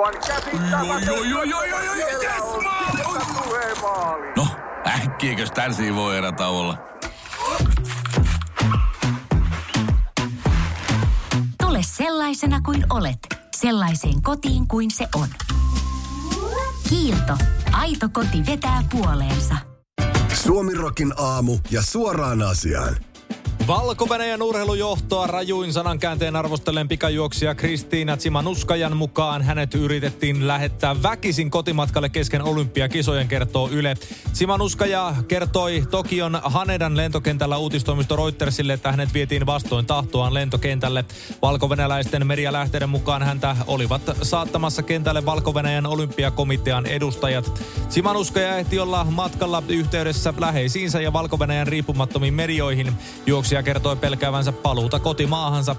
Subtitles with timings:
[0.00, 0.14] Aivan
[2.22, 2.42] yes,
[3.82, 4.26] maali.
[4.36, 4.46] No,
[4.86, 6.78] äkkiäkös tän voi erä olla?
[11.62, 13.18] Tule sellaisena kuin olet,
[13.56, 15.28] sellaiseen kotiin kuin se on.
[16.88, 17.36] Kiilto.
[17.72, 19.56] Aito koti vetää puoleensa.
[20.34, 22.96] Suomirokin aamu ja suoraan asiaan.
[23.66, 24.06] Valko
[24.42, 33.28] urheilujohtoa rajuin sanankäänteen arvostellen pikajuoksija Kristiina Tsimanuskajan mukaan hänet yritettiin lähettää väkisin kotimatkalle kesken olympiakisojen,
[33.28, 33.96] kertoo Yle.
[34.32, 41.04] Tsimanuskaja kertoi Tokion Hanedan lentokentällä uutistoimisto Reutersille, että hänet vietiin vastoin tahtoaan lentokentälle.
[41.42, 45.54] Valko-venäläisten medialähteiden mukaan häntä olivat saattamassa kentälle valko
[45.86, 47.62] olympiakomitean edustajat.
[47.88, 52.92] Tsimanuskaja ehti olla matkalla yhteydessä läheisiinsä ja valko riippumattomiin medioihin.
[53.50, 55.76] Juoksija kertoi pelkäävänsä paluuta kotimaahansa.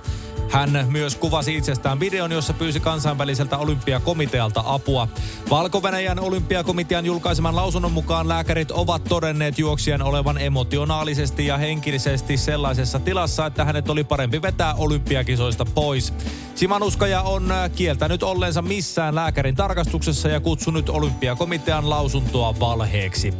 [0.50, 5.08] Hän myös kuvasi itsestään videon, jossa pyysi kansainväliseltä olympiakomitealta apua.
[5.50, 5.82] valko
[6.20, 13.66] olympiakomitean julkaiseman lausunnon mukaan lääkärit ovat todenneet juoksijan olevan emotionaalisesti ja henkisesti sellaisessa tilassa, että
[13.66, 16.14] hänet oli parempi vetää olympiakisoista pois.
[16.56, 23.34] Simanuskaja on kieltänyt olleensa missään lääkärin tarkastuksessa ja kutsunut olympiakomitean lausuntoa valheeksi.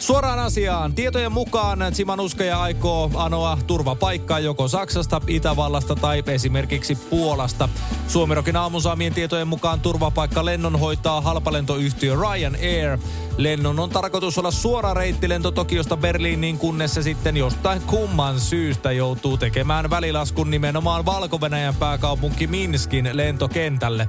[0.00, 0.94] Suoraan asiaan.
[0.94, 7.68] Tietojen mukaan Tsimanuskaja aikoo anoa turvapaikkaa joko Saksasta, Itävallasta tai esimerkiksi Puolasta.
[8.08, 12.98] Suomirokin aamusaamien tietojen mukaan turvapaikka lennon hoitaa halpalentoyhtiö Ryanair.
[13.36, 19.36] Lennon on tarkoitus olla suora reittilento Tokiosta Berliiniin, kunnes se sitten jostain kumman syystä joutuu
[19.36, 21.38] tekemään välilaskun nimenomaan valko
[21.78, 24.08] pääkaupunki Minskin lentokentälle.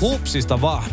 [0.00, 0.84] Hupsista vaan.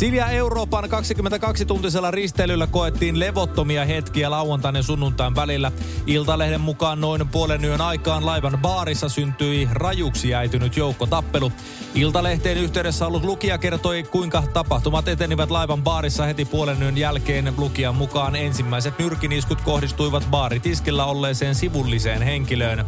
[0.00, 5.72] Silja Euroopan 22-tuntisella risteilyllä koettiin levottomia hetkiä lauantain ja sunnuntain välillä.
[6.06, 11.52] Iltalehden mukaan noin puolen yön aikaan laivan baarissa syntyi rajuksi äitynyt joukkotappelu.
[11.94, 17.54] Iltalehteen yhteydessä ollut lukija kertoi, kuinka tapahtumat etenivät laivan baarissa heti puolen yön jälkeen.
[17.56, 22.84] Lukijan mukaan ensimmäiset nyrkiniskut kohdistuivat baaritiskillä olleeseen sivulliseen henkilöön.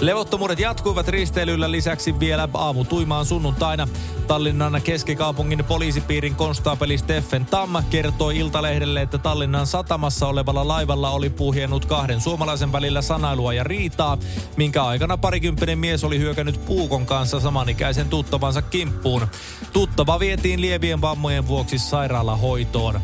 [0.00, 3.88] Levottomuudet jatkuivat risteilyllä lisäksi vielä aamutuimaan sunnuntaina.
[4.26, 11.84] Tallinnan keskikaupungin poliisipiirin konstaapeli Steffen Tamma kertoi Iltalehdelle, että Tallinnan satamassa olevalla laivalla oli puhjennut
[11.84, 14.18] kahden suomalaisen välillä sanailua ja riitaa,
[14.56, 19.26] minkä aikana parikymppinen mies oli hyökännyt puukon kanssa samanikäisen tuttavansa kimppuun.
[19.72, 23.00] Tuttava vietiin lievien vammojen vuoksi sairaalahoitoon.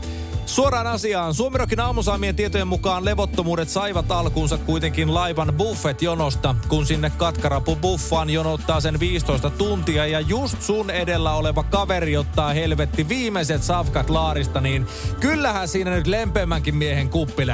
[0.49, 1.35] Suoraan asiaan.
[1.35, 8.81] Suomirokin aamusaamien tietojen mukaan levottomuudet saivat alkuunsa kuitenkin laivan buffet-jonosta, kun sinne katkarapu buffaan jonottaa
[8.81, 14.87] sen 15 tuntia ja just sun edellä oleva kaveri ottaa helvetti viimeiset safkat laarista, niin
[15.21, 17.47] kyllähän siinä nyt lempeämmänkin miehen kuppi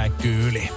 [0.49, 0.71] yli.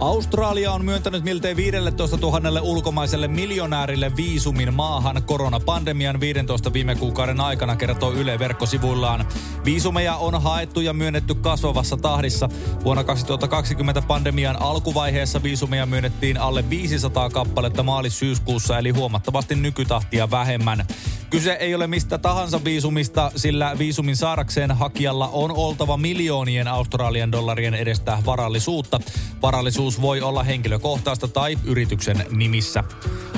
[0.00, 7.76] Australia on myöntänyt miltei 15 000 ulkomaiselle miljonäärille viisumin maahan koronapandemian 15 viime kuukauden aikana,
[7.76, 9.26] kertoo Yle verkkosivuillaan.
[9.64, 12.48] Viisumeja on haettu ja myönnetty kasvavassa tahdissa.
[12.84, 20.86] Vuonna 2020 pandemian alkuvaiheessa viisumeja myönnettiin alle 500 kappaletta maalis-syyskuussa, eli huomattavasti nykytahtia vähemmän.
[21.30, 27.74] Kyse ei ole mistä tahansa viisumista, sillä viisumin saadakseen hakijalla on oltava miljoonien Australian dollarien
[27.74, 29.00] edestä varallisuutta.
[29.42, 32.84] Varallisuus voi olla henkilökohtaista tai yrityksen nimissä.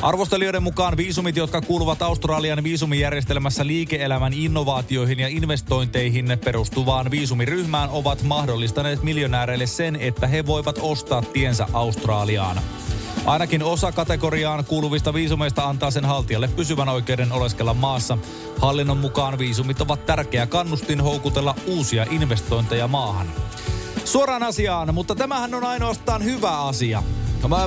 [0.03, 9.03] Arvostelijoiden mukaan viisumit, jotka kuuluvat Australian viisumijärjestelmässä liike-elämän innovaatioihin ja investointeihin perustuvaan viisumiryhmään, ovat mahdollistaneet
[9.03, 12.61] miljonääreille sen, että he voivat ostaa tiensä Australiaan.
[13.27, 18.19] Ainakin osa kategoriaan kuuluvista viisumeista antaa sen haltijalle pysyvän oikeuden oleskella maassa.
[18.59, 23.27] Hallinnon mukaan viisumit ovat tärkeä kannustin houkutella uusia investointeja maahan.
[24.05, 27.03] Suoraan asiaan, mutta tämähän on ainoastaan hyvä asia.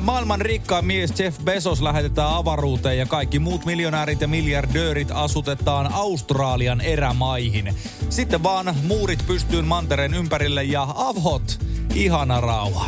[0.02, 6.82] Maailman rikkaan mies Jeff Bezos lähetetään avaruuteen ja kaikki muut miljonäärit ja miljardöörit asutetaan Australian
[6.82, 7.76] erämaihin.
[8.10, 11.60] Sitten vaan muurit pystyyn mantereen ympärille ja avhot,
[11.94, 12.88] ihana rauha.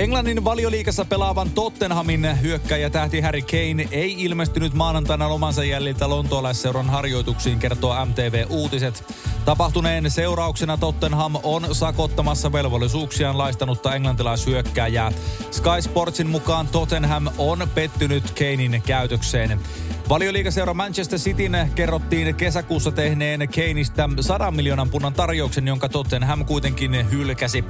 [0.00, 7.58] Englannin valioliikassa pelaavan Tottenhamin hyökkäjä tähti Harry Kane ei ilmestynyt maanantaina lomansa jäljiltä lontoolaisseuran harjoituksiin,
[7.58, 9.04] kertoo MTV Uutiset.
[9.44, 15.12] Tapahtuneen seurauksena Tottenham on sakottamassa velvollisuuksiaan laistanutta englantilaishyökkääjää.
[15.50, 19.60] Sky Sportsin mukaan Tottenham on pettynyt Kanein käytökseen.
[20.08, 27.64] Valioliikaseura Manchester Cityn kerrottiin kesäkuussa tehneen Keinistä 100 miljoonan punnan tarjouksen, jonka Tottenham kuitenkin hylkäsi.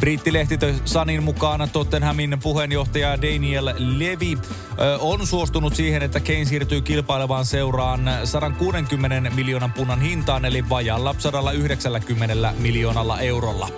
[0.00, 4.38] Brittilehti Sanin mukaan Tottenhamin puheenjohtaja Daniel Levy
[5.00, 12.52] on suostunut siihen, että Kane siirtyy kilpailevaan seuraan 160 miljoonan punnan hintaan, eli vajalla 190
[12.58, 13.68] miljoonalla eurolla.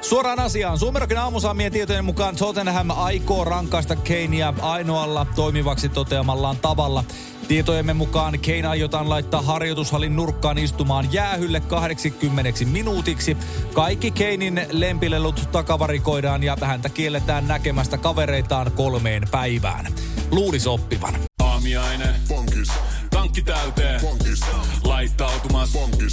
[0.00, 0.78] Suoraan asiaan.
[0.78, 7.04] Suomerokin aamusaamien tietojen mukaan Tottenham aikoo rankaista Keinea ainoalla toimivaksi toteamallaan tavalla.
[7.48, 13.36] Tietojemme mukaan Kane aiotaan laittaa harjoitushallin nurkkaan istumaan jäähylle 80 minuutiksi.
[13.74, 19.86] Kaikki Keinin lempilelut takavarikoidaan ja häntä kielletään näkemästä kavereitaan kolmeen päivään.
[20.30, 21.14] Luulisi oppivan.
[21.42, 22.14] Aamiaine.
[22.28, 22.68] Bonkis.
[23.10, 24.00] Tankki täyteen.
[24.00, 24.40] Bonkis.
[24.84, 25.72] Laittautumas.
[25.72, 26.12] Bonkis.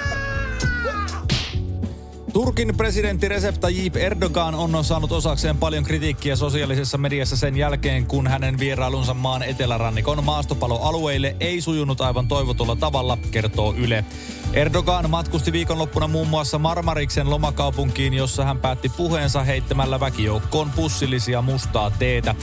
[2.41, 8.27] Turkin presidentti Recep Tayyip Erdogan on saanut osakseen paljon kritiikkiä sosiaalisessa mediassa sen jälkeen, kun
[8.27, 14.05] hänen vierailunsa maan etelärannikon maastopaloalueille ei sujunut aivan toivotulla tavalla, kertoo Yle.
[14.53, 21.91] Erdogan matkusti viikonloppuna muun muassa Marmariksen lomakaupunkiin, jossa hän päätti puheensa heittämällä väkijoukkoon pussillisia mustaa
[21.91, 22.35] teetä.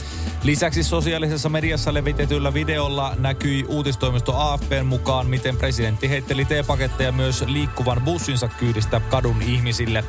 [0.43, 8.01] Lisäksi sosiaalisessa mediassa levitetyllä videolla näkyi uutistoimisto AFPn mukaan, miten presidentti heitteli teepaketteja myös liikkuvan
[8.01, 10.03] bussinsa kyydistä kadun ihmisille.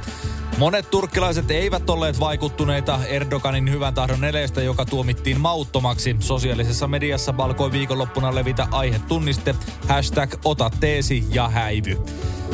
[0.58, 6.16] Monet turkkilaiset eivät olleet vaikuttuneita Erdoganin hyvän tahdon eleestä, joka tuomittiin mauttomaksi.
[6.18, 9.54] Sosiaalisessa mediassa alkoi viikonloppuna levitä aihetunniste
[9.88, 11.89] hashtag ota teesi ja häivy.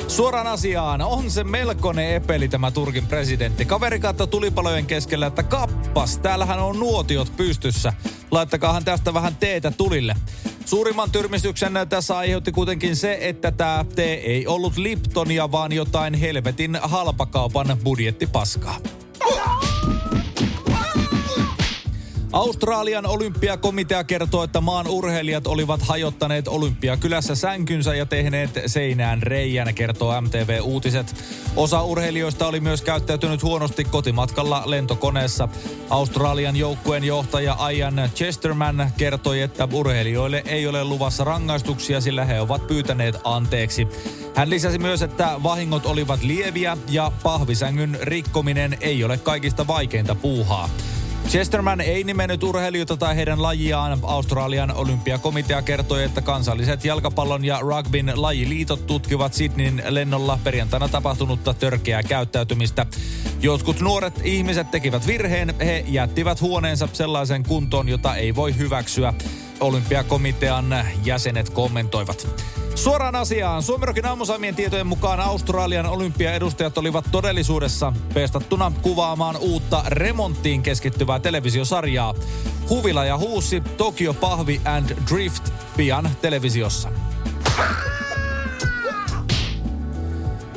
[0.09, 3.65] Suoraan asiaan, on se melkoinen epeli tämä Turkin presidentti.
[3.65, 7.93] Kaveri katsoi tulipalojen keskellä, että kappas, täällähän on nuotiot pystyssä.
[8.31, 10.15] Laittakaahan tästä vähän teetä tulille.
[10.65, 16.79] Suurimman tyrmistyksen tässä aiheutti kuitenkin se, että tämä tee ei ollut Liptonia, vaan jotain helvetin
[16.83, 18.79] halpakaupan budjettipaskaa.
[22.37, 30.21] Australian olympiakomitea kertoo, että maan urheilijat olivat hajottaneet olympiakylässä sänkynsä ja tehneet seinään reijän, kertoo
[30.21, 31.15] MTV Uutiset.
[31.57, 35.49] Osa urheilijoista oli myös käyttäytynyt huonosti kotimatkalla lentokoneessa.
[35.91, 42.67] Australian joukkueen johtaja Ian Chesterman kertoi, että urheilijoille ei ole luvassa rangaistuksia, sillä he ovat
[42.67, 43.89] pyytäneet anteeksi.
[44.35, 50.69] Hän lisäsi myös, että vahingot olivat lieviä ja pahvisängyn rikkominen ei ole kaikista vaikeinta puuhaa.
[51.29, 53.99] Chesterman ei nimennyt urheilijoita tai heidän lajiaan.
[54.03, 62.03] Australian olympiakomitea kertoi, että kansalliset jalkapallon ja rugbyn lajiliitot tutkivat Sydneyn lennolla perjantaina tapahtunutta törkeää
[62.03, 62.87] käyttäytymistä.
[63.41, 65.55] Jotkut nuoret ihmiset tekivät virheen.
[65.59, 69.15] He jättivät huoneensa sellaisen kuntoon, jota ei voi hyväksyä.
[69.61, 72.29] Olympiakomitean jäsenet kommentoivat.
[72.77, 73.63] Suoraan asiaan.
[73.63, 82.15] Suomerokin aamusaamien tietojen mukaan Australian olympiaedustajat olivat todellisuudessa pestattuna kuvaamaan uutta remonttiin keskittyvää televisiosarjaa.
[82.69, 86.93] Huvila ja huusi, Tokyo Pahvi and Drift pian televisiossa.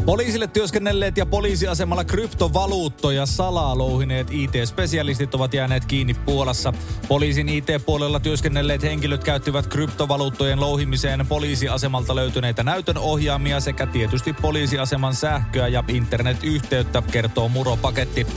[0.09, 6.73] Poliisille työskennelleet ja poliisiasemalla kryptovaluuttoja salaa louhineet IT-spesialistit ovat jääneet kiinni Puolassa.
[7.07, 15.67] Poliisin IT-puolella työskennelleet henkilöt käyttivät kryptovaluuttojen louhimiseen poliisiasemalta löytyneitä näytön ohjaamia sekä tietysti poliisiaseman sähköä
[15.67, 18.27] ja internetyhteyttä, kertoo Muropaketti.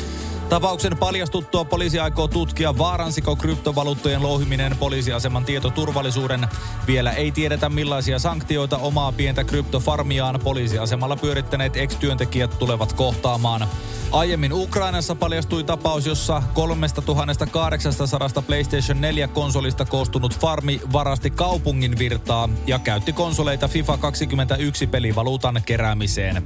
[0.52, 6.48] Tapauksen paljastuttua poliisi aikoo tutkia vaaransiko kryptovaluuttojen louhiminen poliisiaseman tietoturvallisuuden.
[6.86, 13.68] Vielä ei tiedetä millaisia sanktioita omaa pientä kryptofarmiaan poliisiasemalla pyörittäneet ex-työntekijät tulevat kohtaamaan.
[14.12, 23.12] Aiemmin Ukrainassa paljastui tapaus, jossa 3800 PlayStation 4-konsolista koostunut farmi varasti kaupungin virtaa ja käytti
[23.12, 26.42] konsoleita FIFA 21 pelivaluutan keräämiseen.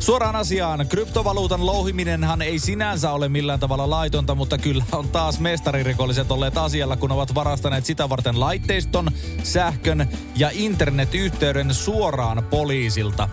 [0.00, 6.30] Suoraan asiaan, kryptovaluutan louhiminenhan ei sinänsä ole millään tavalla laitonta, mutta kyllä on taas mestaririkolliset
[6.30, 9.10] olleet asialla, kun ovat varastaneet sitä varten laitteiston,
[9.42, 13.28] sähkön ja internetyhteyden suoraan poliisilta.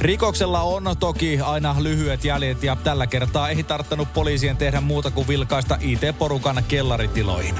[0.00, 5.28] Rikoksella on toki aina lyhyet jäljet ja tällä kertaa ei tarttanut poliisien tehdä muuta kuin
[5.28, 7.54] vilkaista IT-porukan kellaritiloihin.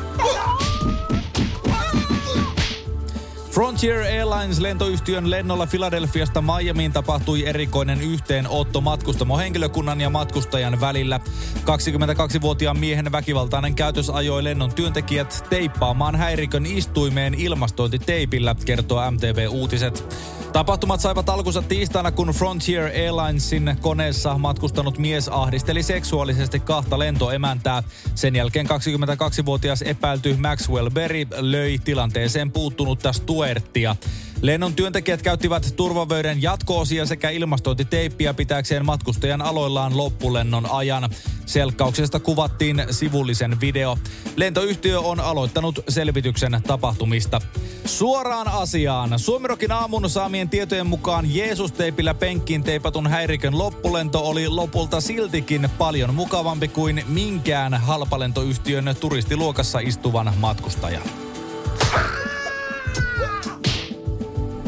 [3.50, 11.20] Frontier Airlines lentoyhtiön lennolla Filadelfiasta Miamiin tapahtui erikoinen yhteenotto matkustamo henkilökunnan ja matkustajan välillä.
[11.56, 20.16] 22-vuotiaan miehen väkivaltainen käytös ajoi lennon työntekijät teippaamaan häirikön istuimeen ilmastointiteipillä, kertoo MTV Uutiset.
[20.56, 27.82] Tapahtumat saivat alkunsa tiistaina, kun Frontier Airlinesin koneessa matkustanut mies ahdisteli seksuaalisesti kahta lentoemäntää.
[28.14, 33.96] Sen jälkeen 22-vuotias epäilty Maxwell Berry löi tilanteeseen puuttunutta Stuartia.
[34.42, 41.10] Lennon työntekijät käyttivät turvavöiden jatkoosia sekä ilmastointiteippiä pitääkseen matkustajan aloillaan loppulennon ajan.
[41.46, 43.98] Selkkauksesta kuvattiin sivullisen video.
[44.36, 47.40] Lentoyhtiö on aloittanut selvityksen tapahtumista.
[47.84, 49.18] Suoraan asiaan.
[49.18, 56.68] Suomirokin aamun saamien tietojen mukaan Jeesus-teipillä penkkiin teipatun häirikön loppulento oli lopulta siltikin paljon mukavampi
[56.68, 61.02] kuin minkään halpalentoyhtiön turistiluokassa istuvan matkustajan.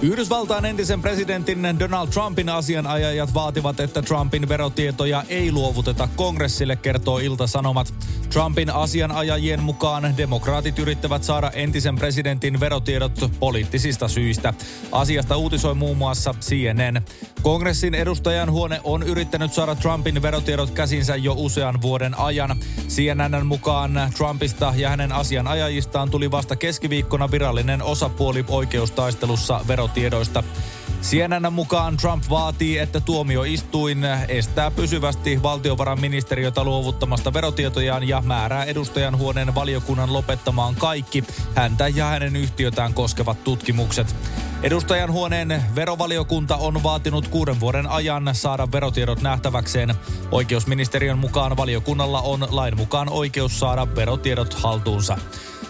[0.03, 7.95] Yhdysvaltain entisen presidentin Donald Trumpin asianajajat vaativat, että Trumpin verotietoja ei luovuteta kongressille, kertoo Ilta-Sanomat.
[8.33, 14.55] Trumpin asianajajien mukaan demokraatit yrittävät saada entisen presidentin verotiedot poliittisista syistä.
[14.93, 17.03] Asiasta uutisoi muun muassa CNN.
[17.43, 22.57] Kongressin edustajan huone on yrittänyt saada Trumpin verotiedot käsinsä jo usean vuoden ajan.
[22.89, 30.45] CNN mukaan Trumpista ja hänen asianajajistaan tuli vasta keskiviikkona virallinen osapuoli oikeustaistelussa verotiedoista.
[31.03, 39.55] CNN mukaan Trump vaatii, että tuomioistuin estää pysyvästi valtiovarainministeriötä luovuttamasta verotietojaan ja määrää edustajan huoneen
[39.55, 41.25] valiokunnan lopettamaan kaikki
[41.55, 44.17] häntä ja hänen yhtiötään koskevat tutkimukset.
[44.63, 49.95] Edustajan huoneen verovaliokunta on vaatinut kuuden vuoden ajan saada verotiedot nähtäväkseen.
[50.31, 55.19] Oikeusministeriön mukaan valiokunnalla on lain mukaan oikeus saada verotiedot haltuunsa.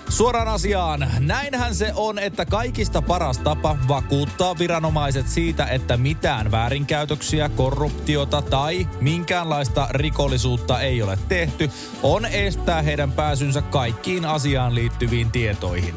[0.09, 1.07] Suoraan asiaan.
[1.19, 8.89] Näinhän se on, että kaikista paras tapa vakuuttaa viranomaiset siitä, että mitään väärinkäytöksiä, korruptiota tai
[9.01, 11.71] minkäänlaista rikollisuutta ei ole tehty,
[12.03, 15.95] on estää heidän pääsynsä kaikkiin asiaan liittyviin tietoihin.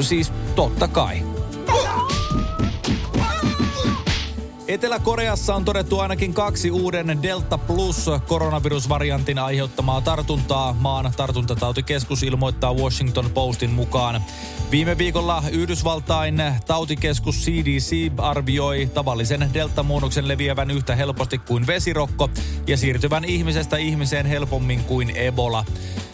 [0.00, 1.37] Siis totta kai.
[4.68, 10.72] Etelä-Koreassa on todettu ainakin kaksi uuden Delta Plus koronavirusvariantin aiheuttamaa tartuntaa.
[10.72, 14.22] Maan tartuntatautikeskus ilmoittaa Washington Postin mukaan.
[14.70, 22.30] Viime viikolla Yhdysvaltain tautikeskus CDC arvioi tavallisen Delta-muunnoksen leviävän yhtä helposti kuin vesirokko
[22.66, 25.64] ja siirtyvän ihmisestä ihmiseen helpommin kuin Ebola.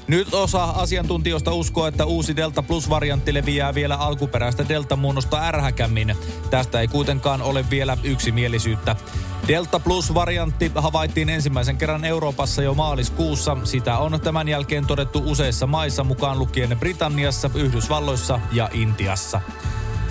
[0.08, 6.16] Nyt osa asiantuntijoista uskoo, että uusi Delta Plus-variantti leviää vielä alkuperäistä Delta-muunnosta ärhäkämmin.
[6.50, 8.96] Tästä ei kuitenkaan ole vielä yksimielisyyttä.
[9.48, 13.56] Delta Plus-variantti havaittiin ensimmäisen kerran Euroopassa jo maaliskuussa.
[13.64, 19.40] Sitä on tämän jälkeen todettu useissa maissa mukaan lukien Britanniassa, Yhdysvalloissa ja Intiassa.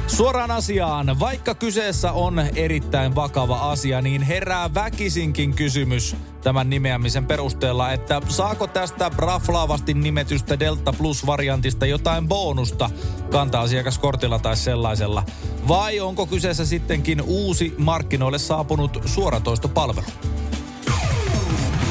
[0.08, 7.92] Suoraan asiaan, vaikka kyseessä on erittäin vakava asia, niin herää väkisinkin kysymys tämän nimeämisen perusteella,
[7.92, 12.90] että saako tästä raflaavasti nimetystä Delta Plus-variantista jotain bonusta
[13.32, 15.24] kanta-asiakaskortilla tai sellaisella,
[15.68, 20.08] vai onko kyseessä sittenkin uusi markkinoille saapunut suoratoistopalvelu?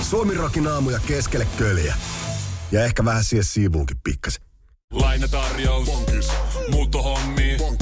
[0.03, 1.95] Suomirokin aamuja keskelle köljä.
[2.73, 4.43] Ja ehkä vähän siihen siivuunkin pikkasen.
[4.93, 5.87] Lainatarjous.
[5.87, 6.29] Bonkis.
[6.71, 7.57] Muuttohommi.
[7.59, 7.82] Bonkis.